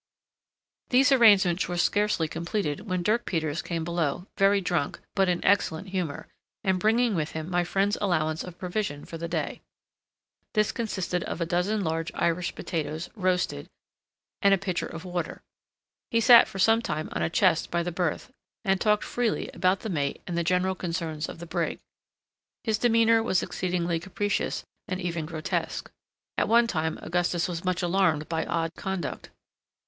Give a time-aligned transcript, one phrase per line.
[0.89, 5.89] These arrangements were scarcely completed when Dirk Peters came below, very drunk, but in excellent
[5.89, 6.27] humour,
[6.63, 9.61] and bringing with him my friend's allowance of provision for the day.
[10.53, 13.67] This consisted of a dozen large Irish potatoes roasted,
[14.41, 15.43] and a pitcher of water.
[16.09, 18.31] He sat for some time on a chest by the berth,
[18.65, 21.79] and talked freely about the mate and the general concerns of the brig.
[22.63, 25.91] His demeanour was exceedingly capricious, and even grotesque.
[26.39, 29.29] At one time Augustus was much alarmed by odd conduct.